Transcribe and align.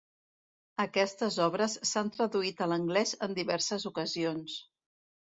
Aquestes 0.83 1.35
obres 1.47 1.75
s'han 1.89 2.09
traduït 2.15 2.63
a 2.65 2.67
l'anglès 2.71 3.11
en 3.27 3.35
diverses 3.41 3.85
ocasions. 3.91 4.57